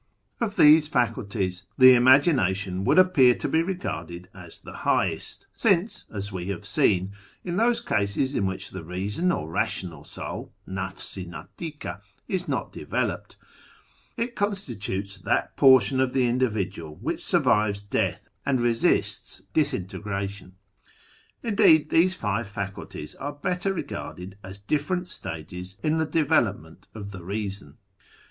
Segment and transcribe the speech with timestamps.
[0.39, 6.31] Of these faculties the Imagination would appear to be regarded as the highest, since, as
[6.31, 7.11] we have seen,
[7.43, 12.71] in those cases in which the Eeason or Eatioual Soul {Nafs i ndtika) is not
[12.71, 13.37] developed,
[14.17, 20.55] it constitutes that portion of the individual which survives death and resists disintegration.
[21.43, 27.19] Indeed these five faculties are better regarded as different stages in the development of the
[27.19, 27.75] Eeason.